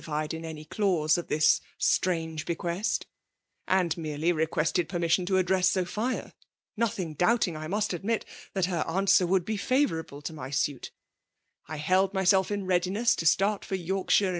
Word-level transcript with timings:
fied 0.03 0.33
in 0.33 0.43
any 0.43 0.65
clause 0.65 1.15
of 1.15 1.27
this 1.27 1.61
strange 1.77 2.43
bequest), 2.47 3.05
^nd 3.67 3.97
merely 3.97 4.31
requested 4.31 4.89
permission 4.89 5.27
to 5.27 5.37
address 5.37 5.69
Sophia, 5.69 6.33
nothing 6.75 7.13
doubting, 7.13 7.55
I 7.55 7.67
must 7.67 7.93
admit, 7.93 8.25
that 8.53 8.65
her 8.65 8.83
answer 8.87 9.27
would 9.27 9.45
be 9.45 9.57
favourable 9.57 10.23
to 10.23 10.33
my 10.33 10.49
suit 10.49 10.89
I 11.67 11.75
held 11.77 12.15
myself 12.15 12.49
in 12.49 12.65
readiness 12.65 13.15
to 13.17 13.27
start 13.27 13.63
for 13.63 13.75
Yorkshire 13.75 14.25
hn*. 14.29 14.29